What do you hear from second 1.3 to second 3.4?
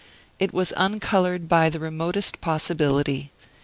by the remotest possibility.